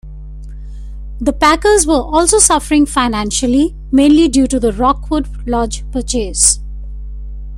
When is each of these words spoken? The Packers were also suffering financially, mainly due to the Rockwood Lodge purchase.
The 1.19 1.31
Packers 1.31 1.85
were 1.85 1.93
also 2.01 2.39
suffering 2.39 2.87
financially, 2.87 3.75
mainly 3.91 4.29
due 4.29 4.47
to 4.47 4.59
the 4.59 4.73
Rockwood 4.73 5.47
Lodge 5.47 5.83
purchase. 5.91 6.59